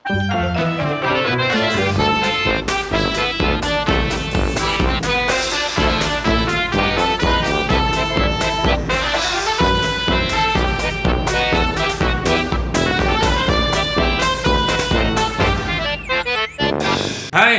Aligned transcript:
Hai 0.00 0.16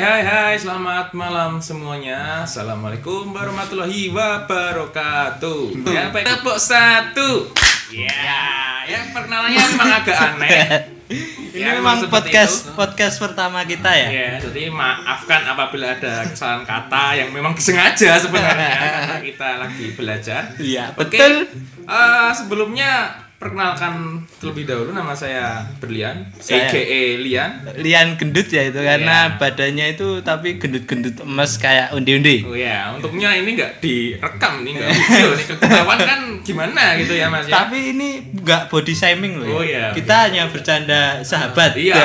hai 0.02 0.26
hai, 0.26 0.58
selamat 0.58 1.14
malam 1.14 1.62
semuanya. 1.62 2.42
Assalamualaikum 2.42 3.30
warahmatullahi 3.38 4.10
wabarakatuh. 4.10 5.86
Ya, 5.94 6.10
tepuk 6.10 6.58
satu. 6.58 7.54
Ya, 7.94 8.82
ya 8.90 9.14
perkenalannya 9.14 9.62
memang 9.78 9.94
agak 10.02 10.18
aneh. 10.18 10.58
Ini 11.52 11.58
Ya, 11.58 11.76
memang 11.76 12.08
podcast 12.08 12.56
itu. 12.64 12.74
podcast 12.74 13.16
pertama 13.18 13.62
kita 13.64 13.92
ya. 13.92 14.08
Ya, 14.08 14.32
jadi 14.40 14.68
maafkan 14.68 15.44
apabila 15.44 15.92
ada 15.92 16.24
kesalahan 16.24 16.64
kata 16.64 17.06
yang 17.16 17.30
memang 17.30 17.52
disengaja 17.52 18.16
sebenarnya 18.18 18.72
karena 18.72 19.18
kita 19.20 19.50
lagi 19.58 19.86
belajar. 19.92 20.42
Iya, 20.56 20.94
betul. 20.94 21.52
Eh, 21.82 22.32
sebelumnya 22.32 23.12
perkenalkan 23.42 24.22
terlebih 24.38 24.70
dahulu 24.70 24.94
nama 24.94 25.18
saya 25.18 25.66
Berlian, 25.82 26.30
Saya. 26.38 26.70
aka 26.70 26.78
Lian. 27.18 27.52
Lian 27.82 28.14
gendut 28.14 28.46
ya 28.54 28.70
itu 28.70 28.78
karena 28.78 29.34
Iya. 29.34 29.42
badannya 29.42 29.86
itu 29.98 30.22
tapi 30.22 30.62
gendut-gendut 30.62 31.26
emas 31.26 31.58
kayak 31.58 31.90
undi-undi. 31.98 32.46
Oh 32.46 32.54
ya, 32.54 32.94
untungnya 32.94 33.34
ini 33.34 33.58
nggak 33.58 33.82
direkam 33.82 34.62
nih, 34.62 34.78
nggak 34.78 34.90
video 34.94 35.30
nih. 35.34 35.46
Ketahuan 35.58 36.00
kan 36.06 36.20
gimana 36.46 36.94
gitu 37.02 37.18
ya 37.18 37.34
Mas 37.34 37.50
ya? 37.50 37.66
Tapi 37.66 37.98
ini 37.98 38.30
nggak 38.46 38.70
body 38.70 38.94
shaming 38.94 39.42
loh. 39.42 39.58
Oh, 39.58 39.66
ya. 39.66 39.90
iya. 39.90 39.98
Kita 39.98 40.30
hanya 40.30 40.46
bercanda 40.46 41.26
sahabat. 41.26 41.74
Iya. 41.74 41.98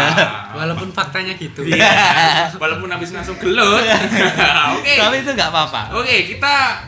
Walaupun 0.57 0.89
faktanya 0.97 1.37
gitu. 1.37 1.69
Iya. 1.69 2.49
Walaupun 2.57 2.89
habis 2.89 3.13
langsung 3.13 3.37
gelut. 3.37 3.85
Oke. 4.81 4.95
Tapi 4.97 5.17
itu 5.21 5.31
nggak 5.37 5.51
apa-apa. 5.53 6.01
Oke, 6.01 6.33
kita 6.33 6.81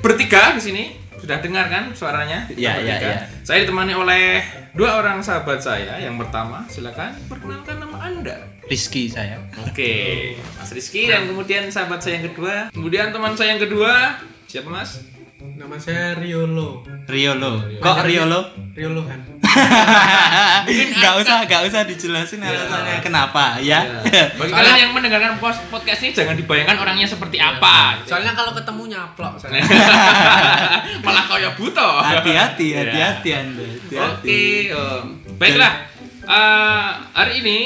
bertiga 0.00 0.56
di 0.56 0.62
sini. 0.64 0.84
Sudah 1.30 1.46
dengar 1.46 1.70
kan 1.70 1.94
suaranya? 1.94 2.42
Iya, 2.50 2.82
iya, 2.82 2.94
iya. 2.98 3.18
Saya 3.46 3.62
ditemani 3.62 3.94
oleh 3.94 4.42
dua 4.74 4.98
orang 4.98 5.22
sahabat 5.22 5.62
saya. 5.62 5.94
Yang 6.02 6.26
pertama, 6.26 6.66
silakan 6.66 7.14
perkenalkan 7.30 7.78
nama 7.78 8.02
Anda. 8.02 8.50
Rizky 8.66 9.06
saya. 9.06 9.38
Oke, 9.62 10.34
Mas 10.58 10.74
Rizky 10.74 11.06
dan 11.06 11.30
kemudian 11.30 11.70
sahabat 11.70 12.02
saya 12.02 12.18
yang 12.18 12.34
kedua. 12.34 12.74
Kemudian 12.74 13.14
teman 13.14 13.38
saya 13.38 13.54
yang 13.54 13.62
kedua, 13.62 14.18
siapa 14.50 14.74
Mas? 14.74 15.06
Nama 15.38 15.78
saya 15.78 16.18
Riolo. 16.18 16.82
Riolo. 17.06 17.78
Kok 17.78 17.98
Riolo? 18.02 18.50
Riolohan. 18.74 19.39
Nggak 21.00 21.14
usah, 21.24 21.36
nggak 21.46 21.62
usah 21.66 21.80
dijelasin 21.86 22.40
alasannya 22.42 23.02
kenapa 23.02 23.58
ya. 23.58 23.82
Bagi 24.38 24.52
kalian 24.52 24.78
yang 24.88 24.92
mendengarkan 24.94 25.36
pos- 25.42 25.62
podcast 25.68 26.00
ini 26.04 26.12
jangan 26.14 26.36
dibayangkan 26.36 26.76
orangnya 26.78 27.06
seperti 27.08 27.38
apa. 27.40 28.00
Soalnya 28.06 28.32
kalau 28.36 28.52
ketemu 28.54 28.82
nyaplok. 28.96 29.34
Malah 31.06 31.24
kayak 31.26 31.52
buto. 31.58 31.88
Hati-hati, 32.00 32.66
Iya. 32.72 32.78
hati-hati 32.86 33.30
Anda. 33.34 33.64
Hati-hati. 33.66 34.30
Oke, 34.30 34.42
oh. 34.76 35.00
baiklah. 35.36 35.72
Eh, 36.20 36.88
hari 37.16 37.32
ini 37.42 37.58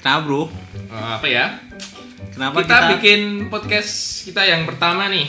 Kenapa, 0.00 0.24
Bro? 0.26 0.42
eh, 0.90 1.10
apa 1.20 1.26
ya? 1.28 1.46
Kenapa 2.32 2.64
kita, 2.64 2.96
bikin 2.96 3.52
podcast 3.52 4.24
kita 4.24 4.42
yang 4.48 4.64
pertama 4.64 5.12
nih. 5.12 5.28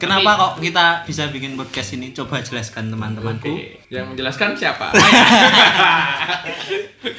Kenapa 0.00 0.32
tapi- 0.32 0.40
kok 0.40 0.52
kita 0.64 0.86
bisa 1.04 1.22
bikin 1.28 1.52
podcast 1.60 1.92
ini? 1.92 2.16
Coba 2.16 2.40
jelaskan 2.40 2.88
teman-temanku. 2.88 3.52
Oke, 3.52 3.84
yang 3.92 4.08
menjelaskan 4.08 4.56
siapa? 4.56 4.88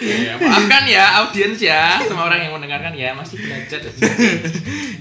ya, 0.01 0.33
maafkan 0.41 0.83
ya 0.89 1.05
audiens 1.21 1.61
ya, 1.61 2.01
sama 2.01 2.25
orang 2.25 2.41
yang 2.49 2.53
mendengarkan 2.57 2.93
ya 2.97 3.13
masih 3.13 3.37
belajar. 3.37 3.79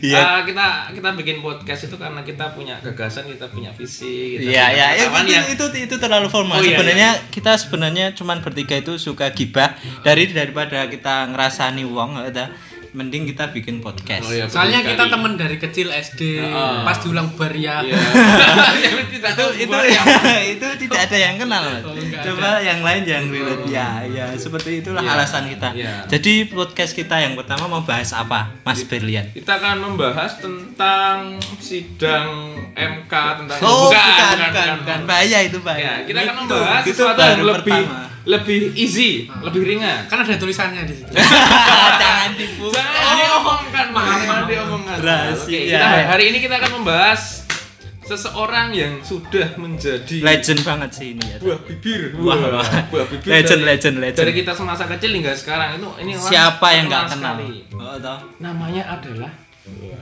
Iya. 0.00 0.16
Eh, 0.16 0.40
kita 0.48 0.66
kita 0.92 1.08
bikin 1.16 1.40
podcast 1.40 1.88
itu 1.88 1.96
karena 1.96 2.20
kita 2.20 2.52
punya 2.52 2.76
gagasan, 2.80 3.28
kita 3.28 3.48
punya 3.48 3.72
visi. 3.72 4.40
Iya, 4.40 4.68
punya 4.72 4.76
ya, 4.76 4.86
ya, 4.96 5.04
itu, 5.08 5.32
yang- 5.32 5.48
itu 5.48 5.64
itu 5.88 5.96
terlalu 5.96 6.28
formal. 6.28 6.60
Oh, 6.60 6.64
iya, 6.64 6.76
sebenarnya 6.76 7.10
kita 7.32 7.52
sebenarnya 7.56 8.06
cuman 8.16 8.40
bertiga 8.44 8.76
itu 8.76 8.96
suka 8.96 9.32
gibah 9.32 9.72
dari 10.04 10.28
daripada 10.32 10.84
kita 10.88 11.28
ngerasani 11.32 11.84
wong 11.84 12.16
ada 12.28 12.52
mending 12.90 13.24
kita 13.24 13.50
bikin 13.50 13.78
podcast. 13.78 14.26
Oh, 14.26 14.32
iya, 14.32 14.44
Soalnya 14.46 14.82
kita 14.82 15.06
sekali. 15.06 15.12
temen 15.14 15.32
dari 15.34 15.56
kecil 15.56 15.88
SD. 15.90 16.20
Heeh. 16.42 16.74
Pas 16.82 16.96
diulang 16.98 17.30
baria. 17.34 17.82
Iya. 17.82 17.94
Yang 18.84 18.94
tidak 19.10 19.32
itu 19.32 19.38
tahu 19.38 19.50
itu 19.54 19.76
yang- 19.92 20.08
itu 20.58 20.66
tidak 20.80 21.00
ada 21.06 21.16
yang 21.16 21.34
kenal. 21.36 21.64
Oh, 21.84 21.94
coba 21.94 22.48
yang 22.60 22.80
lain 22.80 23.02
yang 23.04 23.24
relate 23.28 23.64
ya 23.66 24.02
ya 24.04 24.26
seperti 24.34 24.80
itulah 24.80 25.00
Iya, 25.00 25.10
alasan 25.14 25.44
kita 25.46 25.68
iya. 25.72 26.04
jadi 26.06 26.48
podcast 26.48 26.92
kita 26.92 27.16
yang 27.16 27.34
pertama 27.34 27.66
mau 27.66 27.82
bahas 27.82 28.10
apa 28.12 28.52
Mas 28.62 28.82
Berlian 28.84 29.28
Kita 29.30 29.56
akan 29.56 29.76
membahas 29.82 30.40
tentang 30.40 31.36
sidang 31.60 32.54
MK 32.72 33.12
tentang 33.12 33.58
oh 33.60 33.88
bukan 33.88 34.36
bukan, 34.40 34.68
bukan, 34.82 34.98
bahaya 35.04 35.38
itu 35.44 35.58
bahaya 35.60 35.80
Ya, 35.80 35.94
kita 36.04 36.18
akan 36.24 36.34
membahas 36.44 36.82
itu 36.84 36.92
sesuatu 36.94 37.20
yang 37.20 37.42
lebih 37.42 37.82
pertama. 37.84 38.08
Lebih 38.28 38.76
easy, 38.76 39.30
lebih 39.40 39.64
ringan. 39.64 40.04
Kan 40.10 40.24
ada 40.24 40.36
tulisannya 40.36 40.84
di 40.84 40.94
situ. 40.96 41.12
jangan 42.02 42.30
dibuka 42.36 42.80
Jangan 42.80 43.16
diomongkan, 43.16 43.86
jangan 43.96 44.44
diomongkan. 44.44 44.96
Rahasia. 45.00 45.48
Oke, 45.48 45.58
kita, 45.72 45.88
hari 46.04 46.24
ini 46.28 46.38
kita 46.44 46.54
akan 46.60 46.70
membahas 46.80 47.48
seseorang 48.10 48.74
yang 48.74 48.98
sudah 49.06 49.54
menjadi 49.54 50.18
legend 50.18 50.66
banget 50.66 50.90
sih 50.90 51.14
ini 51.14 51.24
ya 51.30 51.36
buah 51.38 51.58
bibir. 51.62 52.10
Wah, 52.18 52.58
wah. 52.58 52.66
buah 52.90 53.06
bibir. 53.06 53.30
Legend, 53.30 53.62
dari- 53.62 53.70
legend, 53.70 53.96
legend. 54.02 54.26
Dari 54.26 54.34
kita 54.34 54.52
semasa 54.58 54.84
kecil 54.90 55.10
hingga 55.14 55.32
sekarang 55.38 55.78
itu 55.78 55.88
ini 56.02 56.12
orang 56.18 56.26
siapa 56.26 56.66
yang 56.74 56.84
nggak 56.90 57.04
kenal 57.14 57.36
oh, 57.78 57.96
tahu. 58.02 58.18
Namanya 58.42 58.82
adalah 58.98 59.30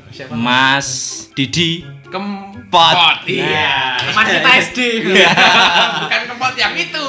siapa? 0.09 0.33
Mas 0.33 0.89
Didi 1.37 1.85
Kempot. 2.09 2.65
Pot. 2.73 3.19
Iya. 3.29 4.01
Teman 4.01 4.25
kita 4.25 4.51
SD. 4.73 4.79
bukan 5.05 6.23
kempot 6.33 6.55
yang 6.57 6.73
itu. 6.73 7.05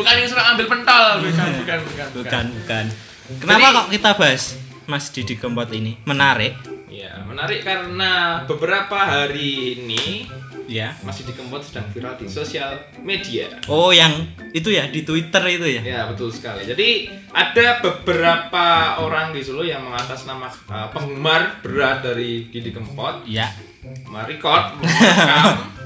Bukan 0.00 0.14
yang 0.16 0.28
suka 0.28 0.42
ambil 0.48 0.66
pentol, 0.66 1.06
bukan, 1.22 1.48
bukan, 1.54 1.78
bukan. 1.78 2.08
bukan 2.14 2.44
bukan 2.56 2.84
kenapa 3.38 3.60
Jadi- 3.62 3.76
kok 3.76 3.86
kita 3.92 4.10
bahas 4.16 4.42
Mas 4.86 5.04
Didi 5.08 5.34
Kempot 5.36 5.68
ini 5.70 6.00
menarik 6.02 6.56
Ya, 6.90 7.22
menarik 7.22 7.62
karena 7.62 8.42
beberapa 8.44 8.98
hari 8.98 9.78
ini 9.78 10.26
ya 10.66 10.90
masih 11.00 11.22
di 11.22 11.32
Kempot 11.32 11.62
sedang 11.62 11.86
viral 11.88 12.14
di 12.14 12.26
sosial 12.26 12.76
media. 12.98 13.46
oh 13.66 13.90
yang 13.90 14.10
itu 14.50 14.68
ya 14.68 14.84
di 14.86 15.02
Twitter 15.02 15.38
itu 15.48 15.66
ya 15.70 15.82
Ya, 15.82 16.00
betul 16.06 16.28
sekali. 16.28 16.62
Jadi 16.62 17.06
ada 17.30 17.78
beberapa 17.78 18.66
orang 18.98 19.30
di 19.30 19.40
Solo 19.40 19.62
yang 19.62 19.82
mengatasnama 19.82 20.50
uh, 20.66 20.90
penggemar 20.90 21.58
berat 21.60 22.02
dari 22.02 22.46
Didi 22.46 22.70
Kempot, 22.70 23.22
ya 23.24 23.46
merekod, 24.04 24.76
merekam. 24.76 25.56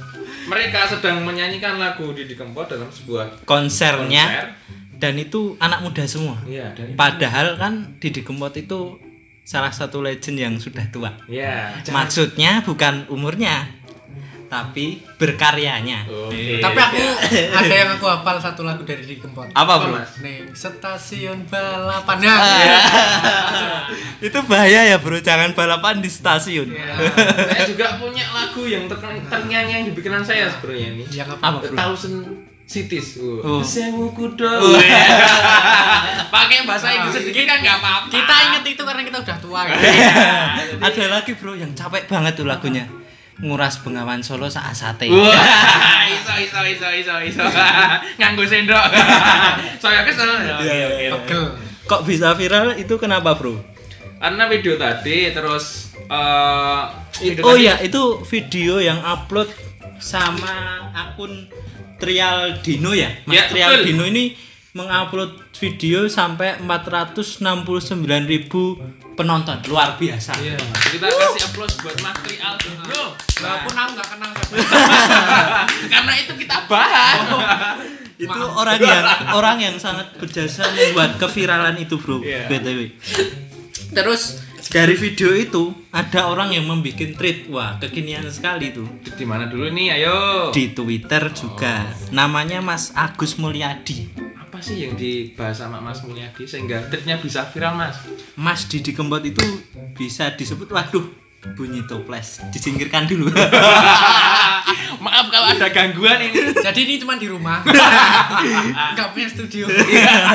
Mereka 0.44 0.80
sedang 0.86 1.22
menyanyikan 1.22 1.76
lagu 1.76 2.12
Didi 2.12 2.34
Kempot 2.34 2.66
dalam 2.66 2.88
sebuah 2.88 3.44
konsernya. 3.44 4.24
konser. 4.26 4.48
dan 4.94 5.18
itu 5.18 5.58
anak 5.58 5.82
muda 5.82 6.06
semua. 6.06 6.38
Iya, 6.46 6.70
dan 6.72 6.94
padahal 6.94 7.58
kan 7.58 7.98
Didi 7.98 8.22
Kempot 8.22 8.54
itu 8.54 8.96
salah 9.42 9.68
satu 9.68 10.00
legend 10.00 10.38
yang 10.38 10.54
sudah 10.56 10.86
tua. 10.88 11.12
Ya, 11.26 11.74
jangan- 11.82 12.06
maksudnya 12.06 12.64
bukan 12.64 13.04
umurnya 13.10 13.73
tapi 14.54 14.86
berkaryanya 15.14 16.06
Oke. 16.06 16.62
Tapi 16.62 16.78
aku 16.78 17.02
ada 17.58 17.74
yang 17.74 17.90
aku 17.92 18.06
hafal 18.06 18.38
satu 18.38 18.62
lagu 18.62 18.82
dari 18.82 19.02
di 19.02 19.18
Kempot. 19.18 19.50
apa 19.50 19.72
bro? 19.76 19.98
Nih, 20.20 20.46
stasiun 20.48 21.42
balapan. 21.44 22.16
Nah, 22.20 22.38
Ah. 22.38 23.82
itu 24.26 24.38
bahaya 24.46 24.86
ya 24.86 24.96
bro 24.96 25.18
jangan 25.18 25.50
balapan 25.52 25.98
di 25.98 26.06
stasiun 26.06 26.70
Ya. 26.70 26.94
saya 27.50 27.66
juga 27.66 27.98
punya 27.98 28.22
lagu 28.30 28.62
yang 28.64 28.86
ter- 28.86 29.02
ternyanyi 29.24 29.72
yang 29.72 29.84
di 29.84 29.92
pikiran 29.92 30.22
saya 30.22 30.46
sebenarnya 30.48 30.88
ini. 30.92 31.04
Yang 31.10 31.28
Apa, 31.34 31.46
apa? 31.50 31.58
bro? 31.60 31.74
Thousand 31.74 32.16
Cities. 32.64 33.20
Oh. 33.20 33.60
Sewu 33.60 34.08
kuda. 34.10 34.48
Oh. 34.56 34.80
Pakai 36.26 36.64
bahasa 36.64 36.88
Inggris 36.90 37.20
sedikit 37.20 37.44
kan 37.44 37.60
nggak 37.60 37.76
apa-apa. 37.76 38.08
Kita 38.08 38.34
inget 38.42 38.64
itu 38.66 38.82
karena 38.82 39.02
kita 39.02 39.18
udah 39.20 39.36
tua. 39.36 39.60
Kan? 39.64 39.76
ada 40.80 41.04
lagi 41.10 41.32
bro 41.34 41.52
yang 41.52 41.68
capek 41.72 42.08
banget 42.08 42.32
tuh 42.34 42.46
lagunya 42.46 42.88
nguras 43.36 43.80
bengawan 43.80 44.20
Solo 44.20 44.46
saat 44.46 44.72
sate 44.72 45.06
Wah, 45.06 45.26
iso 46.16 46.32
iso 46.38 46.60
iso 46.62 46.88
iso 46.92 47.14
iso. 47.24 47.42
Nganggo 48.18 48.44
sendok. 48.44 48.86
Saya 49.82 50.02
kesel. 50.02 50.30
Pegel. 51.18 51.44
kok 51.84 52.02
bisa 52.02 52.32
viral 52.32 52.74
itu 52.74 52.94
kenapa 52.94 53.34
bro 53.34 53.60
Karena 54.16 54.48
video 54.48 54.74
tadi 54.74 55.28
terus 55.30 55.92
eh 56.00 56.82
video 57.20 57.42
oh 57.42 57.52
tadi- 57.52 57.66
ya 57.66 57.74
itu 57.78 58.02
video 58.24 58.78
yang 58.78 58.96
upload 58.98 59.52
sama 59.96 60.48
akun 60.90 61.44
Trial 61.94 62.56
Dino 62.58 62.90
ya 62.90 63.12
Mas 63.24 63.36
Ya, 63.36 63.44
Trial 63.46 63.70
betul. 63.74 63.84
Dino 63.86 64.04
ini 64.06 64.24
mengupload 64.72 65.43
video 65.54 66.10
sampai 66.10 66.58
469.000 66.62 69.14
penonton. 69.14 69.56
Luar 69.70 69.94
biasa. 69.94 70.34
Iya, 70.42 70.58
kita 70.90 71.06
kasih 71.06 71.42
applause 71.50 71.78
buat 71.80 71.96
Mas 72.02 72.18
Tri 72.26 72.36
Aldino. 72.42 73.14
Walaupun 73.38 73.74
aku 73.78 73.90
nggak 73.94 74.08
kenal. 74.10 74.30
Karena 75.92 76.12
itu 76.18 76.32
kita 76.34 76.66
bahas. 76.66 77.78
itu 78.14 78.30
orang 78.30 78.78
yang 78.78 79.06
orang 79.34 79.58
yang 79.58 79.74
sangat 79.82 80.14
berjasa 80.14 80.70
membuat 80.70 81.18
keviralan 81.18 81.74
itu 81.82 81.98
bro. 81.98 82.22
Iya. 82.22 82.46
btw 82.46 82.94
terus 83.90 84.38
dari 84.70 84.94
video 84.94 85.34
itu 85.34 85.74
ada 85.90 86.30
orang 86.30 86.54
yang 86.54 86.66
membuat 86.66 87.18
tweet. 87.18 87.50
Wah 87.50 87.78
kekinian 87.78 88.26
sekali 88.30 88.70
tuh 88.74 88.86
Di 89.02 89.26
mana 89.26 89.46
dulu 89.50 89.66
nih? 89.70 89.98
Ayo. 89.98 90.50
di 90.50 90.70
Twitter 90.70 91.30
juga. 91.34 91.86
Namanya 92.10 92.62
Mas 92.62 92.94
Agus 92.94 93.38
Mulyadi 93.38 94.23
Apa 94.54 94.62
sih 94.62 94.86
yang 94.86 94.94
dibahas 94.94 95.66
sama 95.66 95.82
Mas 95.82 95.98
Mulyadi 96.06 96.46
sehingga 96.46 96.78
tweetnya 96.86 97.18
bisa 97.18 97.42
viral, 97.42 97.74
Mas? 97.74 97.98
Mas 98.38 98.70
Didi 98.70 98.94
Kempot 98.94 99.18
itu 99.26 99.42
bisa 99.98 100.30
disebut 100.30 100.70
waduh 100.70 101.02
bunyi 101.58 101.82
toples 101.90 102.38
disingkirkan 102.54 103.10
dulu 103.10 103.34
Maaf 105.04 105.26
kalau 105.34 105.58
ada 105.58 105.66
gangguan 105.74 106.22
ini. 106.22 106.54
Jadi 106.54 106.86
ini 106.86 106.94
cuma 107.02 107.18
di 107.18 107.26
rumah. 107.26 107.66
Enggak 108.94 109.10
punya 109.10 109.26
studio. 109.26 109.66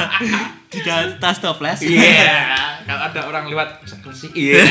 di 0.76 0.80
atas 0.84 1.40
toples 1.40 1.80
Iya. 1.80 2.84
Kalau 2.84 3.02
ada 3.08 3.22
orang 3.24 3.48
lewat 3.48 3.88
sih. 4.12 4.36
Iya. 4.36 4.68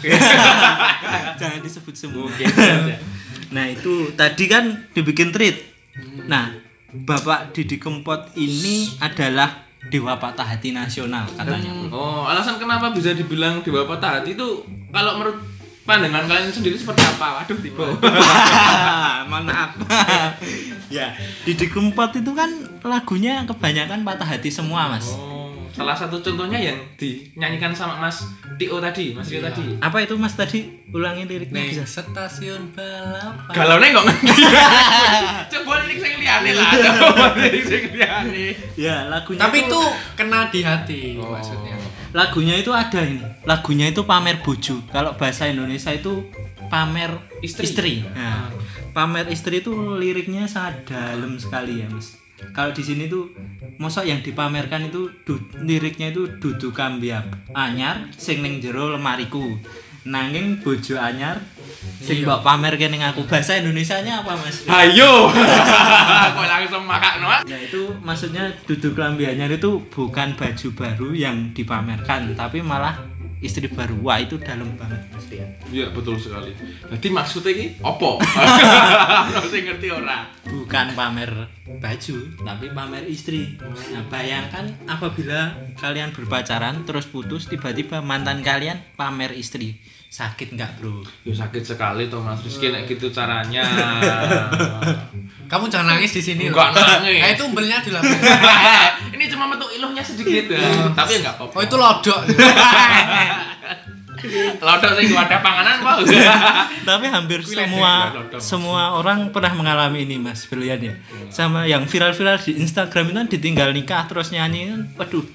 jangan 1.44 1.60
disebut 1.60 1.92
semua 1.92 2.24
saja. 2.32 2.96
Nah 3.52 3.68
itu 3.68 4.16
tadi 4.16 4.48
kan 4.48 4.88
dibikin 4.96 5.28
tweet. 5.28 5.60
Nah 6.24 6.65
Bapak 7.04 7.52
Didi 7.52 7.76
Kempot 7.76 8.32
ini 8.34 8.88
adalah 8.96 9.66
dewa 9.86 10.16
patah 10.16 10.46
hati 10.46 10.72
nasional 10.72 11.28
katanya. 11.34 11.70
Oh, 11.90 12.24
alasan 12.24 12.56
kenapa 12.56 12.90
bisa 12.90 13.12
dibilang 13.12 13.60
dewa 13.60 13.84
patah 13.84 14.18
hati 14.18 14.32
itu 14.32 14.48
kalau 14.88 15.18
menurut 15.18 15.38
pandangan 15.82 16.26
kalian 16.26 16.50
sendiri 16.50 16.74
seperti 16.74 17.04
apa? 17.04 17.42
Waduh, 17.42 17.58
tiba. 17.60 17.86
Maaf. 19.30 19.70
ya 20.96 21.12
Didi 21.42 21.66
Kempot 21.66 22.14
itu 22.14 22.32
kan 22.32 22.50
lagunya 22.80 23.42
kebanyakan 23.44 24.02
patah 24.02 24.26
hati 24.26 24.48
semua 24.48 24.88
mas. 24.88 25.06
Oh, 25.12 25.50
salah 25.70 25.94
satu 25.94 26.18
contohnya 26.18 26.56
yang 26.56 26.78
dinyanyikan 26.96 27.70
sama 27.70 28.00
Mas 28.00 28.24
Tio 28.56 28.80
tadi, 28.80 29.12
Mas 29.12 29.28
Tio 29.28 29.44
tadi. 29.44 29.76
Apa 29.78 30.00
itu 30.00 30.16
mas 30.16 30.32
tadi? 30.32 30.64
Ulangi 30.88 31.28
liriknya 31.28 31.60
Nih, 31.60 31.76
bisa. 31.76 31.84
stasiun 31.84 32.72
balapan. 32.72 33.52
Galau 33.52 33.76
nih 33.76 33.90
kok 33.92 34.04
ngerti. 34.08 34.32
Coba 34.32 34.64
liyane 36.38 36.52
lah. 36.54 37.32
Liyane. 37.34 38.46
Ya 38.76 39.06
lagunya. 39.06 39.40
Tapi 39.40 39.56
itu 39.58 39.68
itu 39.68 39.80
kena 40.14 40.48
di 40.48 40.60
hati 40.60 41.00
Oh. 41.16 41.32
maksudnya. 41.32 41.76
lagunya 42.12 42.56
itu 42.56 42.70
ada 42.70 43.00
ini. 43.00 43.20
Lagunya 43.44 43.86
itu 43.86 44.02
pamer 44.02 44.40
bojo. 44.40 44.80
Kalau 44.88 45.12
bahasa 45.14 45.46
Indonesia 45.46 45.90
itu 45.90 46.24
pamer 46.66 47.12
Istri. 47.40 48.04
Nah, 48.10 48.48
pamer 48.90 49.28
istri 49.28 49.60
itu 49.60 49.70
liriknya 49.94 50.44
sangat 50.44 50.88
dalam 50.88 51.36
sekali 51.36 51.80
ya 51.80 51.86
mas. 51.86 52.16
Kalau 52.52 52.68
di 52.70 52.80
sini 52.80 53.04
tuh, 53.06 53.32
mosok 53.76 54.04
yang 54.04 54.20
dipamerkan 54.20 54.88
itu 54.88 55.08
du- 55.22 55.40
liriknya 55.58 56.10
itu 56.10 56.28
dudu 56.36 56.68
kambi 56.70 57.08
ap- 57.10 57.32
anyar 57.52 58.08
sing 58.12 58.40
ning 58.40 58.60
jero 58.60 58.88
lemariku. 58.90 59.56
Nanging 60.06 60.62
bojo 60.62 60.94
anyar 60.94 61.42
sing 61.98 62.22
mbok 62.22 62.46
pamerke 62.46 62.86
ning 62.86 63.02
aku. 63.02 63.26
Bahasa 63.26 63.58
Indonesianya 63.58 64.22
apa 64.22 64.38
mas? 64.38 64.62
Ayo. 64.70 65.26
Kok 66.36 66.46
langsung 66.46 66.86
makan 66.86 67.14
no? 67.22 67.28
Nah 67.42 67.60
itu 67.60 67.82
maksudnya 67.98 68.46
duduk 68.70 68.94
kelambi 68.94 69.26
anyar 69.26 69.50
itu 69.50 69.82
bukan 69.90 70.38
baju 70.38 70.68
baru 70.78 71.08
yang 71.10 71.50
dipamerkan, 71.50 72.38
tapi 72.38 72.62
malah 72.62 72.94
istri 73.42 73.66
baru. 73.66 73.98
Wah 74.00 74.22
itu 74.22 74.38
dalam 74.38 74.78
banget 74.78 75.02
mas 75.10 75.26
Rian. 75.26 75.50
Iya, 75.68 75.90
betul 75.90 76.14
sekali. 76.14 76.54
Jadi 76.86 77.08
maksudnya 77.10 77.50
ini 77.52 77.66
opo? 77.90 78.22
Sing 79.50 79.66
ngerti 79.66 79.90
ora? 79.90 80.30
Bukan 80.46 80.94
pamer 80.94 81.30
baju, 81.82 82.16
tapi 82.46 82.66
pamer 82.70 83.04
istri. 83.10 83.58
Nah 83.90 84.06
bayangkan 84.06 84.70
apabila 84.86 85.54
kalian 85.74 86.14
berpacaran 86.14 86.86
terus 86.86 87.10
putus 87.10 87.50
tiba-tiba 87.50 87.98
mantan 88.00 88.40
kalian 88.40 88.78
pamer 88.94 89.34
istri, 89.34 89.82
sakit 90.06 90.54
nggak 90.54 90.70
bro? 90.80 91.02
Ya 91.26 91.34
sakit 91.34 91.62
sekali 91.66 92.08
tuh 92.08 92.22
Mas 92.22 92.40
Rizky 92.40 92.70
nek 92.70 92.86
gitu 92.88 93.10
caranya. 93.10 93.64
Kamu 95.50 95.70
jangan 95.70 95.94
nangis 95.94 96.10
di 96.10 96.22
sini 96.22 96.50
Enggak 96.50 96.74
nangis. 96.74 97.22
Nah, 97.22 97.30
itu 97.30 97.42
umbelnya 97.46 97.78
di. 97.78 98.02
Ini 99.14 99.24
cuma 99.30 99.46
metu 99.46 99.66
iluhnya 99.70 100.02
sedikit 100.02 100.50
ya. 100.50 100.90
Tapi 100.98 101.22
enggak 101.22 101.38
apa-apa. 101.38 101.54
Oh, 101.54 101.62
itu 101.62 101.76
lodok. 101.78 102.20
Lodok 104.60 104.92
sing 104.98 105.12
ada 105.14 105.38
panganan 105.40 105.76
kok. 105.82 105.96
Tapi 106.88 107.06
hampir 107.10 107.40
semua 107.42 108.12
Mas. 108.14 108.42
semua 108.42 108.82
orang 108.98 109.30
pernah 109.30 109.52
mengalami 109.54 110.06
ini 110.06 110.16
Mas 110.18 110.46
Brilian 110.46 110.80
ya. 110.80 110.94
Sama 111.30 111.66
yang 111.66 111.84
viral-viral 111.86 112.38
di 112.42 112.58
Instagram 112.62 113.10
itu 113.10 113.16
kan 113.16 113.28
ditinggal 113.28 113.68
nikah 113.74 114.06
terus 114.06 114.30
nyanyi 114.30 114.70
kan. 114.72 114.80
Waduh. 114.98 115.26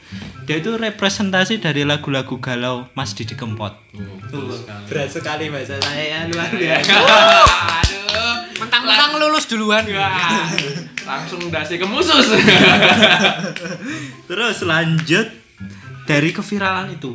Dia 0.42 0.58
itu 0.58 0.74
representasi 0.74 1.62
dari 1.62 1.86
lagu-lagu 1.86 2.42
galau 2.42 2.90
Mas 2.98 3.14
Didi 3.14 3.38
Kempot. 3.38 3.72
Betul 3.94 4.52
sekali. 4.52 4.84
Berat 4.90 5.10
sekali 5.14 5.46
bahasa 5.54 5.78
saya 5.80 6.04
ya, 6.04 6.20
luar 6.28 6.50
Aduh. 7.80 8.36
Mentang-mentang 8.60 9.12
lulus 9.22 9.46
duluan. 9.50 9.86
Wah, 9.90 10.50
Langsung 11.02 11.50
dasi 11.50 11.82
ke 11.82 11.86
musus. 11.86 12.30
Terus 14.30 14.58
lanjut 14.64 15.28
dari 16.06 16.30
keviralan 16.30 16.94
itu. 16.94 17.12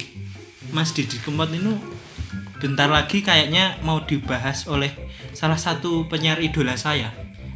Mas 0.72 0.94
Didi 0.94 1.18
Kempot 1.22 1.50
itu 1.52 1.76
bentar 2.56 2.88
lagi 2.88 3.20
kayaknya 3.20 3.78
mau 3.84 4.02
dibahas 4.02 4.64
oleh 4.66 4.90
salah 5.36 5.60
satu 5.60 6.08
penyiar 6.08 6.40
idola 6.40 6.74
saya. 6.74 7.12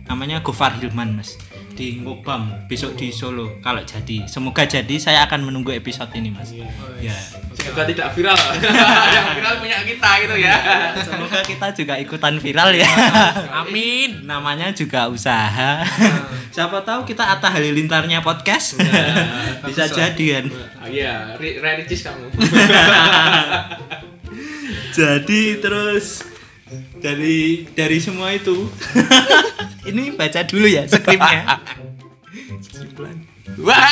Namanya 0.07 0.43
Gofar 0.43 0.77
Hilman, 0.77 1.17
Mas. 1.17 1.39
Di 1.71 2.03
Ngobam 2.03 2.69
besok 2.69 2.95
di 2.99 3.09
Solo 3.09 3.57
kalau 3.65 3.81
jadi. 3.83 4.29
Semoga 4.29 4.69
jadi 4.69 4.97
saya 5.01 5.25
akan 5.25 5.49
menunggu 5.49 5.73
episode 5.73 6.13
ini, 6.13 6.29
Mas. 6.29 6.53
Ya. 7.01 7.17
Semoga 7.57 7.89
tidak 7.89 8.13
viral. 8.13 8.37
Yang 9.17 9.27
viral 9.41 9.55
punya 9.61 9.79
kita 9.85 10.11
gitu 10.27 10.37
ya. 10.37 10.57
Semoga 11.01 11.41
kita 11.41 11.67
juga 11.73 11.95
ikutan 11.97 12.35
viral 12.37 12.77
ya. 12.77 12.89
Amin. 13.65 14.29
Namanya 14.29 14.71
juga 14.77 15.09
usaha. 15.09 15.81
Siapa 16.51 16.83
tahu 16.83 17.07
kita 17.07 17.25
Atta 17.39 17.49
Halilintarnya 17.49 18.21
podcast. 18.21 18.77
Bisa 19.71 19.87
bagus 19.87 19.97
lah. 19.97 20.11
jadi 20.13 20.25
kan. 20.35 20.45
Ah, 20.81 20.89
Iya, 20.91 21.15
kamu. 21.39 22.27
Jadi 24.91 25.43
terus 25.63 26.27
dari 26.99 27.67
dari 27.73 27.99
semua 28.03 28.35
itu 28.35 28.67
ini 29.89 30.13
baca 30.13 30.41
dulu 30.45 30.67
ya 30.69 30.85
skripnya. 30.85 31.61
Kesimpulan. 32.61 33.17
Wah. 33.61 33.91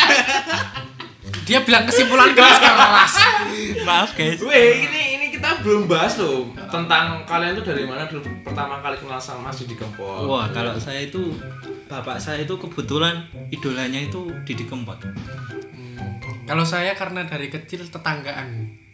Dia 1.49 1.65
bilang 1.65 1.89
kesimpulan 1.89 2.37
keras 2.37 2.61
keras. 2.61 3.13
Maaf 3.89 4.11
guys. 4.13 4.41
Weh, 4.45 4.85
ini 4.85 5.03
ini 5.17 5.27
kita 5.33 5.65
belum 5.65 5.89
bahas 5.89 6.21
loh 6.21 6.53
tentang 6.69 7.25
kalian 7.25 7.57
tuh 7.57 7.65
dari 7.65 7.89
mana 7.89 8.05
dulu 8.05 8.21
pertama 8.45 8.85
kali 8.85 9.01
kenal 9.01 9.17
sama 9.17 9.49
Mas 9.49 9.65
Didi 9.65 9.73
Kempot. 9.73 10.29
Wah, 10.29 10.53
kalau 10.53 10.77
saya 10.77 11.09
itu 11.09 11.33
bapak 11.89 12.21
saya 12.21 12.45
itu 12.45 12.53
kebetulan 12.61 13.25
idolanya 13.49 13.97
itu 13.97 14.29
Didi 14.45 14.69
Kempot. 14.69 15.01
Kalau 16.45 16.65
saya 16.65 16.93
karena 16.97 17.25
dari 17.25 17.49
kecil 17.49 17.85
tetanggaan. 17.89 18.88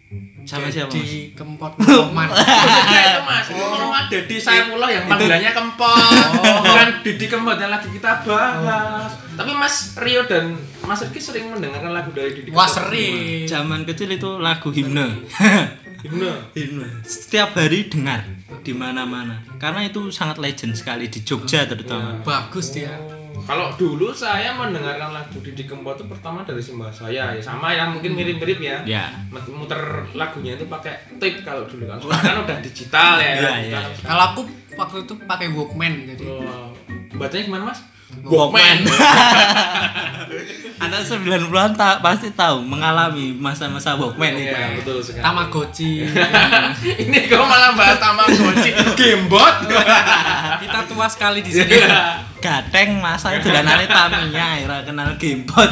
Sama 0.44 0.68
siapa? 0.68 0.92
Di 0.92 1.32
Kempot 1.32 1.72
Roman. 1.80 2.28
Beda 2.28 3.00
itu 3.08 3.20
mas, 3.24 3.46
itu 3.48 3.64
rumah 3.64 4.02
Dedi 4.12 4.36
Saifullah 4.36 4.90
yang 4.92 5.08
panggilannya 5.08 5.50
Kempot 5.56 6.28
Bukan 6.36 6.88
Didi 7.00 7.26
Kempot 7.32 7.56
yang 7.56 7.72
lagi 7.72 7.88
kita 7.88 8.20
bahas 8.28 9.08
Tapi 9.40 9.50
Mas 9.56 9.96
Rio 9.96 10.28
dan 10.28 10.52
Mas 10.84 11.00
Rizky 11.00 11.20
sering 11.24 11.48
mendengarkan 11.48 11.96
lagu 11.96 12.12
dari 12.12 12.36
Didi 12.36 12.52
Kempot 12.52 12.60
Wah 12.60 12.68
sering. 12.68 13.48
Zaman 13.48 13.88
kecil 13.88 14.12
itu 14.20 14.36
lagu 14.36 14.68
himne. 14.68 15.24
Himne 16.04 16.52
himne. 16.52 17.00
Setiap 17.08 17.56
hari 17.56 17.88
dengar 17.88 18.28
di 18.60 18.76
mana-mana. 18.76 19.40
Karena 19.56 19.88
itu 19.88 20.12
sangat 20.12 20.36
legend 20.36 20.76
sekali 20.76 21.08
di 21.08 21.24
Jogja 21.24 21.64
terutama. 21.64 22.20
Bagus 22.20 22.76
dia. 22.76 22.92
Kalau 23.36 23.66
dulu 23.74 24.08
saya 24.08 24.54
mendengarkan 24.54 25.10
lagu 25.10 25.36
Didi 25.36 25.64
Kempot 25.64 25.94
itu 25.94 26.06
pertama 26.06 26.40
dari 26.40 26.58
simbah 26.58 26.88
saya 26.88 27.28
ya 27.30 27.40
sama 27.40 27.70
ya 27.70 27.84
mungkin 27.84 28.14
mirip-mirip 28.14 28.56
ya. 28.56 28.78
Ya. 28.84 29.04
Mut- 29.28 29.50
Muter 29.50 29.80
lagunya 30.12 30.54
itu 30.54 30.64
pakai 30.64 30.94
tape 31.14 31.40
kalau 31.40 31.64
dulu 31.64 31.84
kan. 31.84 31.98
Sekarang 31.98 32.22
kan 32.22 32.44
udah 32.44 32.58
digital 32.60 33.12
ya. 33.16 33.26
Iya, 33.26 33.34
kan? 33.40 33.54
iya. 33.58 33.64
Sekarang- 33.66 33.94
Kalau 34.00 34.22
aku 34.24 34.40
waktu 34.74 34.96
itu 35.02 35.14
pakai 35.20 35.46
Walkman 35.48 35.92
jadi. 36.06 36.24
Oh, 36.24 36.70
bacanya 37.14 37.42
gimana 37.44 37.64
mas? 37.66 37.80
Walkman. 38.22 38.76
Anak 40.76 41.00
90-an 41.02 41.70
tak 41.72 41.98
pasti 41.98 42.30
tahu 42.30 42.60
mengalami 42.60 43.32
masa-masa 43.32 43.94
Walkman 43.94 44.34
itu. 44.36 44.46
Iya, 44.46 44.74
betul 44.76 44.98
sekali. 45.00 45.22
Tamagotchi. 45.22 45.92
Ini 47.02 47.18
kok 47.24 47.42
malah 47.42 47.72
bahas 47.72 47.98
Tamagotchi 47.98 48.70
Gamebot 48.94 49.54
Kita 50.74 50.90
tua 50.90 51.06
sekali 51.06 51.38
di 51.38 51.54
sini. 51.54 51.70
Gateng 52.42 52.98
masa 52.98 53.30
dolanane 53.38 53.86
Tamiya 53.86 54.66
ora 54.66 54.82
kenal 54.82 55.14
gamebot. 55.14 55.70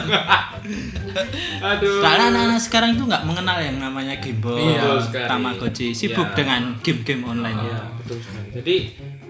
Aduh 1.60 2.00
Soalnya 2.00 2.26
anak-anak 2.30 2.60
sekarang 2.62 2.90
itu 2.94 3.02
nggak 3.04 3.26
mengenal 3.26 3.58
yang 3.58 3.76
namanya 3.76 4.14
gamebot, 4.16 4.56
Iya. 4.56 5.26
Tamagotchi, 5.26 5.90
sibuk 5.90 6.30
Iya. 6.32 6.36
dengan 6.38 6.60
game-game 6.80 7.22
online. 7.26 7.58
Iya, 7.60 7.78
betul 7.98 8.18
sekali. 8.22 8.48
Jadi 8.54 8.76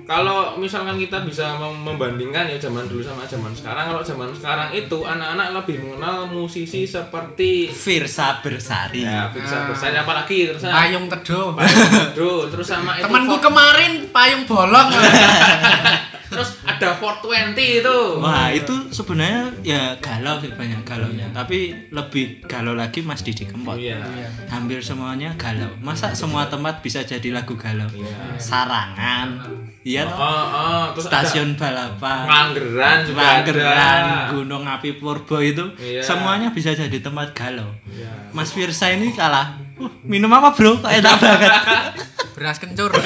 kalau 0.02 0.58
misalkan 0.58 0.98
kita 0.98 1.22
bisa 1.22 1.54
mem- 1.56 1.82
membandingkan 1.82 2.50
ya 2.50 2.58
zaman 2.58 2.84
dulu 2.84 3.00
sama 3.00 3.22
zaman 3.24 3.54
sekarang 3.54 3.94
kalau 3.94 4.02
zaman 4.02 4.28
sekarang 4.34 4.68
itu 4.70 4.98
anak-anak 5.00 5.48
lebih 5.62 5.76
mengenal 5.80 6.26
musisi 6.26 6.82
seperti 6.84 7.70
Firsa 7.70 8.42
Bersari. 8.42 9.06
ya 9.06 9.30
bisa 9.30 9.70
besar 9.70 9.94
apalagi 9.94 10.50
terus 10.50 10.62
Payung 10.66 11.06
teduh. 11.06 11.54
Bro, 12.12 12.50
terus 12.50 12.66
sama 12.66 12.98
itu 12.98 13.06
Temanku 13.06 13.36
kemarin 13.38 14.10
payung 14.10 14.44
bolong. 14.44 14.88
ada 16.82 16.98
420 16.98 17.78
itu. 17.78 17.98
Wah 18.18 18.50
itu 18.50 18.74
sebenarnya 18.90 19.54
ya 19.62 19.82
galau 20.02 20.42
sih 20.42 20.50
banyak 20.50 20.82
galaunya 20.82 21.30
tapi 21.30 21.70
lebih 21.94 22.42
galau 22.50 22.74
lagi 22.74 23.06
Mas 23.06 23.22
Didi 23.22 23.46
Kempot. 23.46 23.78
Iya. 23.78 24.02
Hampir 24.50 24.82
semuanya 24.82 25.30
galau. 25.38 25.70
Masa 25.78 26.10
semua 26.12 26.50
tempat 26.50 26.82
bisa 26.82 27.06
jadi 27.06 27.30
lagu 27.30 27.54
galau? 27.54 27.86
Iya. 27.94 28.34
sarangan. 28.36 29.38
Iya 29.82 30.06
toh? 30.06 30.14
Oh, 30.14 30.46
oh, 30.46 30.84
terus 30.94 31.10
stasiun 31.10 31.58
balapan. 31.58 32.22
Manggeran 32.22 33.02
juga 33.02 33.18
Manggeran, 33.18 33.74
ada. 33.74 34.30
Gunung 34.30 34.62
Api 34.62 34.94
Purbo 34.94 35.42
itu. 35.42 35.62
Iya. 35.78 35.98
semuanya 36.02 36.54
bisa 36.54 36.70
jadi 36.70 36.98
tempat 37.02 37.34
galau. 37.34 37.70
Iya. 37.90 38.10
Mas 38.30 38.54
Firsa 38.54 38.94
ini 38.94 39.10
kalah. 39.10 39.58
"Wah, 39.82 39.90
minum 40.06 40.30
apa 40.30 40.54
bro? 40.54 40.78
Kok 40.78 40.86
enak 40.86 41.14
banget 41.18 41.50
Beras 42.32 42.56
kencur. 42.56 42.90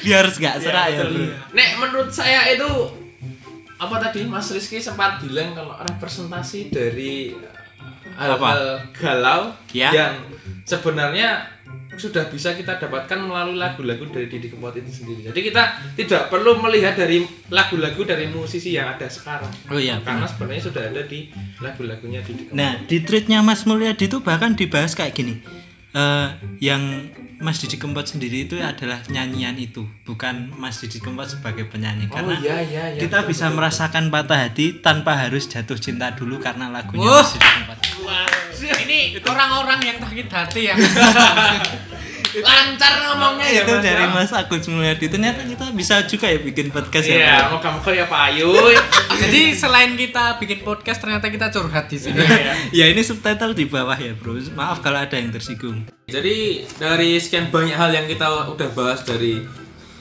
biar 0.00 0.24
nggak 0.28 0.56
serak 0.58 0.86
ya 0.90 1.02
bro 1.02 1.24
Nek 1.52 1.68
menurut 1.76 2.10
saya 2.10 2.46
itu 2.48 2.68
apa 3.76 3.96
tadi 4.00 4.24
Mas 4.24 4.48
Rizky 4.48 4.78
sempat 4.78 5.18
bilang 5.18 5.52
kalau 5.52 5.76
representasi 5.76 6.68
dari 6.68 7.32
Apa? 8.16 8.32
hal-hal 8.32 8.62
galau 8.92 9.40
Ya. 9.70 9.92
yang 9.92 10.14
sebenarnya 10.62 11.44
sudah 11.92 12.28
bisa 12.28 12.52
kita 12.52 12.76
dapatkan 12.76 13.16
melalui 13.18 13.56
lagu-lagu 13.56 14.04
dari 14.06 14.28
Didi 14.28 14.48
Kempot 14.48 14.72
itu 14.72 14.88
sendiri. 14.90 15.32
Jadi 15.32 15.40
kita 15.42 15.62
tidak 15.96 16.28
perlu 16.28 16.56
melihat 16.58 16.92
dari 16.92 17.24
lagu-lagu 17.48 18.04
dari 18.04 18.28
musisi 18.28 18.72
yang 18.72 18.88
ada 18.90 19.08
sekarang. 19.08 19.48
oh 19.66 19.76
iya 19.76 19.96
Karena 20.00 20.24
benar. 20.24 20.28
sebenarnya 20.28 20.62
sudah 20.62 20.82
ada 20.86 21.02
di 21.02 21.32
lagu-lagunya 21.56 22.20
Didi 22.20 22.42
Kempot. 22.46 22.56
Nah, 22.56 22.76
di 22.82 23.00
tweetnya 23.00 23.40
Mas 23.40 23.64
Mulyadi 23.64 24.04
itu 24.06 24.20
bahkan 24.20 24.52
dibahas 24.52 24.92
kayak 24.92 25.12
gini. 25.14 25.40
Eh, 25.96 26.28
yang 26.60 27.08
Mas 27.40 27.56
Didi 27.56 27.80
Kempot 27.80 28.04
sendiri 28.04 28.44
itu 28.44 28.60
adalah 28.60 29.00
nyanyian 29.08 29.56
itu, 29.56 29.88
bukan 30.04 30.52
Mas 30.60 30.76
Didi 30.76 31.00
Kempot 31.00 31.24
sebagai 31.24 31.64
penyanyi. 31.72 32.12
Karena 32.12 32.36
oh 32.36 32.40
iya 32.44 32.60
iya 32.60 32.84
iya. 32.92 33.00
kita 33.00 33.24
betul, 33.24 33.32
bisa 33.32 33.48
betul. 33.48 33.56
merasakan 33.56 34.04
patah 34.12 34.38
hati 34.44 34.66
tanpa 34.84 35.16
harus 35.16 35.48
jatuh 35.48 35.80
cinta 35.80 36.12
dulu 36.12 36.36
karena 36.36 36.68
lagunya 36.68 37.08
Wah. 37.08 37.24
Mas 37.24 37.32
Didi 37.32 37.48
Kempot. 37.48 37.78
Wah, 38.04 38.28
Ini 38.56 39.20
orang-orang 39.24 39.80
yang 39.84 39.96
sakit 40.00 40.28
hati 40.28 40.60
yang 40.68 40.76
lancar 42.42 42.92
ngomongnya 43.02 43.46
ya 43.46 43.62
itu 43.62 43.72
Mas, 43.72 43.84
dari 43.84 44.04
ya. 44.04 44.12
Mas 44.12 44.30
Agus 44.32 44.64
Mulyadi. 44.66 45.06
Ternyata 45.08 45.40
kita 45.42 45.64
bisa 45.72 45.94
juga 46.04 46.26
ya 46.28 46.38
bikin 46.40 46.68
podcast 46.68 47.06
Iya, 47.06 47.20
ya. 47.20 47.36
moga-moga 47.48 47.90
ya 47.92 48.04
Pak 48.04 48.20
Ayu. 48.32 48.50
Jadi 49.22 49.40
selain 49.52 49.94
kita 49.94 50.36
bikin 50.36 50.60
podcast 50.60 50.98
ternyata 51.00 51.26
kita 51.28 51.46
curhat 51.48 51.86
di 51.86 51.96
sini. 51.96 52.20
ya 52.74 52.84
ini 52.86 53.00
subtitle 53.00 53.52
di 53.52 53.64
bawah 53.66 53.96
ya, 53.96 54.12
Bro. 54.12 54.36
Maaf 54.52 54.80
kalau 54.80 55.00
ada 55.00 55.16
yang 55.16 55.32
tersinggung. 55.32 55.86
Jadi 56.06 56.62
dari 56.76 57.18
sekian 57.18 57.48
banyak 57.48 57.74
hal 57.74 57.90
yang 57.90 58.06
kita 58.06 58.26
udah 58.46 58.68
bahas 58.72 59.02
dari 59.02 59.42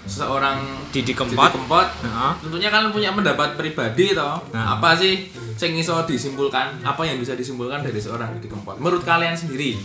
seorang 0.05 0.57
Didi 0.89 1.11
Didi 1.11 1.13
Kempot. 1.13 1.51
Kempot, 1.51 1.87
Heeh. 2.01 2.31
tentunya 2.39 2.69
kalian 2.69 2.91
punya 2.91 3.09
pendapat 3.11 3.57
pribadi 3.57 4.13
toh. 4.13 4.37
Nah. 4.49 4.77
Apa 4.77 4.93
sih 4.93 5.27
yang 5.55 5.73
iso 5.75 5.97
disimpulkan? 6.03 6.79
Apa 6.81 7.03
yang 7.03 7.17
bisa 7.17 7.33
disimpulkan 7.33 7.81
dari 7.81 7.97
seorang 7.97 8.37
Didi 8.37 8.47
Kempot? 8.47 8.77
Menurut 8.77 9.01
kalian 9.01 9.33
sendiri? 9.33 9.75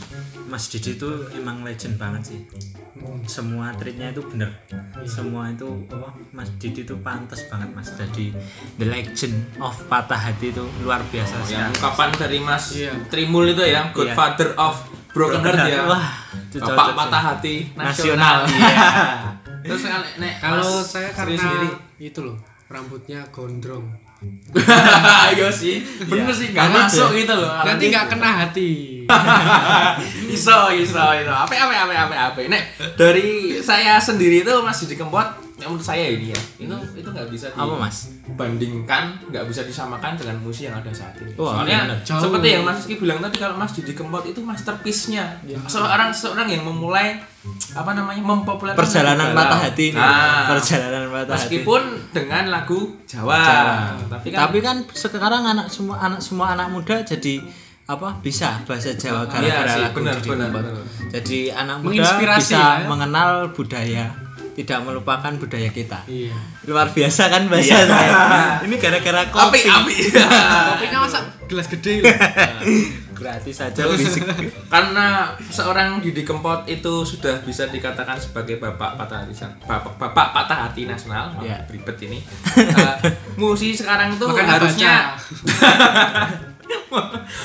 Mas 0.47 0.67
Didi 0.67 0.95
itu 0.95 1.09
emang 1.33 1.63
legend 1.63 1.97
banget 1.97 2.23
sih. 2.27 2.41
Semua 3.25 3.73
treatnya 3.73 4.13
itu 4.13 4.21
bener. 4.21 4.51
Semua 5.03 5.49
itu 5.49 5.65
apa? 5.89 6.13
Mas 6.31 6.53
Didi 6.57 6.85
itu 6.85 6.95
pantas 7.01 7.49
banget 7.49 7.73
Mas. 7.73 7.89
Jadi 7.91 8.35
the 8.77 8.85
legend 8.85 9.35
of 9.57 9.73
patah 9.89 10.19
hati 10.21 10.53
itu 10.53 10.63
luar 10.83 11.01
biasa 11.09 11.41
Yang 11.41 11.49
sekali. 11.49 11.71
ungkapan 11.73 12.09
dari 12.13 12.39
Mas 12.39 12.65
Iya. 12.77 12.93
Trimul 13.09 13.45
itu 13.49 13.63
ya, 13.63 13.89
Godfather 13.91 14.53
of 14.55 14.75
Broken 15.11 15.41
Heart 15.43 15.59
ya. 15.67 15.83
Wah, 15.89 16.07
Bapak 16.51 16.87
patah 16.95 17.23
hati 17.35 17.55
nasional. 17.73 18.45
nasional. 18.45 18.61
Iya. 18.61 18.87
Terus 19.63 19.83
nek 20.17 20.35
Kalau 20.39 20.81
saya 20.81 21.09
karena 21.11 21.37
sendiri 21.37 21.69
itu 21.99 22.21
loh, 22.21 22.37
rambutnya 22.67 23.21
gondrong. 23.29 23.87
Iya 25.33 25.49
sih, 25.49 25.81
bener 26.03 26.29
Iya. 26.29 26.35
sih 26.35 26.47
nggak 26.51 26.61
Karena 26.63 26.81
masuk 26.85 27.09
dia- 27.09 27.19
gitu 27.19 27.35
loh. 27.35 27.51
Nanti 27.65 27.85
nggak 27.89 28.07
kena 28.07 28.31
hati. 28.39 28.71
iso 30.31 30.59
iso 30.71 31.03
iso 31.17 31.33
apa 31.33 31.51
apa 31.51 31.75
apa 31.81 31.95
apa 31.99 32.17
apa 32.29 32.39
nek 32.45 32.63
dari 32.95 33.59
saya 33.59 33.99
sendiri 33.99 34.41
itu 34.41 34.55
Mas 34.61 34.79
Didi 34.79 34.95
Kempot 34.95 35.27
yang 35.61 35.71
menurut 35.71 35.85
saya 35.85 36.07
ini 36.09 36.33
ya 36.33 36.41
itu 36.59 36.73
itu 36.97 37.07
nggak 37.07 37.29
bisa 37.29 37.47
Apa, 37.53 37.75
Mas? 37.77 38.09
dibandingkan 38.25 39.03
nggak 39.29 39.45
bisa 39.45 39.61
disamakan 39.63 40.17
dengan 40.17 40.41
musik 40.41 40.67
yang 40.67 40.75
ada 40.75 40.89
saat 40.91 41.13
ini 41.17 41.37
Wah, 41.37 41.61
soalnya 41.61 41.79
bener. 41.87 41.99
Seperti 42.03 42.49
yang 42.51 42.65
Mas 42.65 42.77
Rizky 42.81 42.95
bilang 42.97 43.21
tadi 43.21 43.37
kalau 43.37 43.55
Mas 43.55 43.73
Didi 43.73 43.93
Kempot 43.93 44.25
itu 44.25 44.41
masterpiece-nya 44.41 45.25
seorang 45.67 46.09
seorang 46.11 46.49
yang 46.49 46.65
memulai 46.65 47.21
apa 47.71 47.93
namanya 47.93 48.21
mempopulerkan 48.21 48.77
Perjalanan 48.77 49.33
patah 49.33 49.49
galau. 49.55 49.65
hati 49.65 49.85
ini. 49.87 49.97
Nah, 49.97 50.45
Perjalanan 50.51 51.05
patah 51.07 51.25
hati. 51.31 51.33
meskipun 51.39 51.83
dengan 52.11 52.45
lagu 52.49 52.81
Jawa, 53.05 53.37
Jawa. 53.39 53.77
tapi 54.11 54.29
kan 54.29 54.39
Tapi 54.43 54.59
kan 54.61 54.77
sekarang 54.91 55.43
anak 55.47 55.67
semua 55.67 55.97
anak 55.99 56.21
semua 56.21 56.53
anak 56.53 56.69
muda 56.69 57.01
jadi 57.01 57.41
apa 57.87 58.21
bisa 58.21 58.55
bahasa 58.65 58.93
Jawa 58.93 59.27
gara-gara 59.27 59.67
sih, 59.67 59.83
lagu 59.83 59.97
benar, 59.99 60.15
Didi 60.17 60.29
benar, 60.29 60.49
benar. 60.53 60.73
Jadi 61.11 61.39
anak 61.51 61.77
muda 61.81 62.07
bisa 62.37 62.55
ya. 62.55 62.87
mengenal 62.87 63.31
budaya, 63.51 64.07
tidak 64.61 64.81
melupakan 64.83 65.33
budaya 65.33 65.69
kita. 65.69 66.05
Iya. 66.05 66.37
Luar 66.65 66.87
biasa 66.87 67.23
kan 67.27 67.47
bahasa 67.47 67.75
Iya. 67.75 67.87
saya. 67.87 68.13
Ini 68.63 68.75
gara-gara 68.77 69.21
api 69.23 69.33
kopi. 69.33 69.61
api 69.65 69.95
Kopinya 70.71 70.99
masa 71.01 71.19
gelas 71.45 71.67
gede 71.67 72.01
loh. 72.01 72.13
Gratis 73.13 73.53
saja 73.55 73.85
karena 74.73 75.07
seorang 75.45 76.01
Didi 76.01 76.25
Kempot 76.25 76.65
itu 76.65 77.05
sudah 77.05 77.37
bisa 77.41 77.69
dikatakan 77.69 78.17
sebagai 78.17 78.57
bapak 78.57 78.97
patah 78.97 79.21
hati 79.21 79.37
bapak, 79.61 79.93
bapak 80.01 80.33
patah 80.33 80.59
hati 80.65 80.89
nasional 80.89 81.29
Iya. 81.37 81.61
ribet 81.69 82.01
ini 82.01 82.25
Eh, 82.57 82.97
musisi 83.37 83.77
sekarang 83.77 84.17
itu 84.17 84.25
Makanya 84.25 84.57
harusnya 84.57 84.93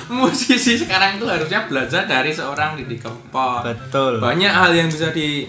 musisi 0.10 0.78
sekarang 0.78 1.18
itu 1.18 1.26
harusnya 1.26 1.66
belajar 1.66 2.06
dari 2.06 2.32
seorang 2.32 2.78
Didi 2.78 2.96
Kempot 2.96 3.62
Betul. 3.62 4.18
banyak 4.20 4.50
hal 4.50 4.72
yang 4.72 4.88
bisa 4.88 5.12
di 5.12 5.44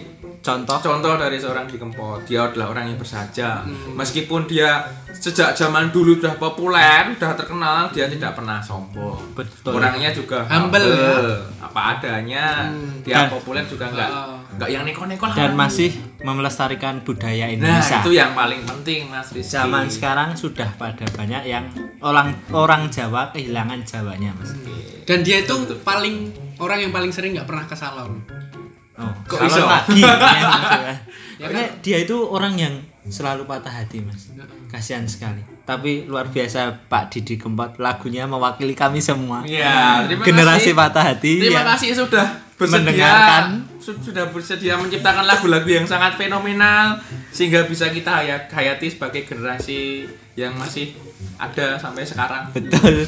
Contoh 0.47 0.79
contoh 0.79 1.15
dari 1.17 1.37
seorang 1.37 1.67
Didi 1.67 1.77
Kempot 1.77 2.23
dia 2.23 2.47
adalah 2.47 2.71
orang 2.71 2.87
yang 2.87 2.95
bersaja 2.97 3.67
meskipun 3.91 4.47
dia 4.47 4.79
sejak 5.11 5.53
zaman 5.53 5.91
dulu 5.91 6.15
sudah 6.15 6.39
populer 6.39 7.11
sudah 7.13 7.35
terkenal 7.35 7.91
dia 7.91 8.07
tidak 8.07 8.33
pernah 8.33 8.63
sombong 8.63 9.35
Betul. 9.35 9.75
orangnya 9.75 10.13
juga 10.13 10.47
Humble, 10.47 10.87
ya. 10.87 11.43
apa 11.59 11.81
adanya 11.93 12.71
dia 13.03 13.27
Dan- 13.27 13.33
populer 13.33 13.65
juga 13.65 13.91
enggak 13.91 14.07
Ah. 14.07 14.39
enggak 14.55 14.69
yang 14.71 14.83
neko-neko 14.85 15.25
lah 15.25 15.35
dan 15.35 15.51
orangnya. 15.51 15.67
masih 15.67 15.91
melestarikan 16.23 16.95
budaya 17.01 17.45
nah 17.45 17.53
Indonesia. 17.53 17.99
itu 17.99 18.11
yang 18.13 18.31
paling 18.33 18.61
penting 18.63 19.01
Mas 19.09 19.29
Rizky 19.33 19.51
Zaman 19.51 19.85
sekarang 19.89 20.31
sudah 20.33 20.69
pada 20.75 21.03
banyak 21.11 21.43
yang 21.45 21.65
orang 21.99 22.31
orang 22.53 22.87
Jawa 22.87 23.35
kehilangan 23.35 23.83
Jawanya, 23.83 24.31
Mas. 24.33 24.55
Dan 25.03 25.23
dia 25.23 25.41
itu 25.41 25.55
paling 25.83 26.31
orang 26.59 26.79
yang 26.81 26.93
paling 26.93 27.11
sering 27.11 27.35
nggak 27.35 27.47
pernah 27.47 27.63
ke 27.63 27.75
salon. 27.75 28.19
Oh, 28.97 29.13
Kok 29.25 29.39
salon 29.39 29.51
iso? 29.51 29.65
lagi. 29.67 30.01
ya, 30.01 30.95
Ya 31.37 31.47
Pokoknya 31.47 31.67
dia 31.85 31.99
itu 32.01 32.17
orang 32.17 32.57
yang 32.57 32.75
selalu 33.05 33.45
patah 33.45 33.69
hati, 33.71 34.01
Mas. 34.01 34.33
Kasihan 34.67 35.05
sekali. 35.05 35.45
Tapi 35.63 36.05
luar 36.05 36.27
biasa 36.27 36.89
Pak 36.89 37.11
Didi 37.11 37.37
Kempot 37.37 37.77
lagunya 37.77 38.25
mewakili 38.25 38.73
kami 38.73 38.99
semua. 38.99 39.45
Iya, 39.45 40.07
terima 40.07 40.25
Generasi 40.25 40.73
kasih. 40.73 40.75
patah 40.75 41.05
hati 41.05 41.33
Terima 41.39 41.61
yang 41.61 41.69
kasih 41.69 41.91
sudah 41.93 42.27
bersedia 42.57 42.81
mendengarkan. 42.83 43.45
su- 43.77 44.01
sudah 44.01 44.25
bersedia 44.29 44.75
menciptakan 44.75 45.25
lagu-lagu 45.25 45.69
yang 45.69 45.85
sangat 45.85 46.17
fenomenal 46.17 46.97
sehingga 47.29 47.65
bisa 47.65 47.89
kita 47.89 48.11
haya- 48.17 48.49
hayati 48.49 48.89
sebagai 48.89 49.23
generasi 49.23 50.09
yang 50.33 50.53
masih 50.53 50.97
ada 51.37 51.77
sampai 51.77 52.01
sekarang. 52.03 52.49
betul 52.51 53.05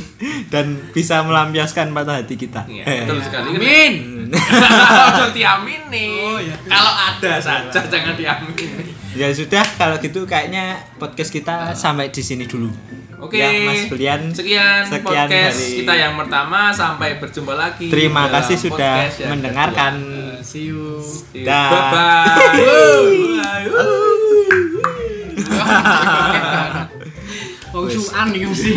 dan 0.46 0.76
bisa 0.90 1.20
melampiaskan 1.20 1.90
patah 1.90 2.20
hati 2.20 2.36
kita. 2.36 2.60
Iya, 2.64 2.84
betul 3.04 3.20
sekali. 3.26 3.48
Amin. 3.54 3.92
Jangan 4.32 5.32
diamini. 5.32 6.08
Oh, 6.20 6.36
iya. 6.36 6.52
Kalau 6.62 6.92
ada 6.92 7.32
saja 7.38 7.80
jangan 7.82 8.12
diamini. 8.12 8.92
ya 9.10 9.32
sudah 9.32 9.64
kalau 9.74 9.96
gitu 9.96 10.22
kayaknya 10.22 10.76
podcast 10.94 11.32
kita 11.32 11.72
sampai 11.72 12.08
di 12.08 12.20
sini 12.20 12.44
dulu. 12.44 12.68
Oke. 13.18 13.38
Ya, 13.38 13.50
Mas 13.66 13.90
Belian. 13.90 14.30
Sekian, 14.30 14.86
Sekian 14.86 15.02
podcast 15.02 15.58
dari- 15.58 15.76
kita 15.82 15.94
yang 15.98 16.14
pertama 16.14 16.70
sampai 16.70 17.18
berjumpa 17.18 17.54
lagi. 17.58 17.90
Terima 17.90 18.30
kasih 18.30 18.56
sudah 18.56 19.10
mendengarkan. 19.26 19.92
Uh, 19.98 20.38
see 20.38 20.70
you. 20.70 21.02
kedua. 21.34 21.42
Dah. 21.44 21.70
Bye 21.70 21.84
bye. 21.90 23.68
Oh, 27.74 27.84
mesti. 28.48 28.72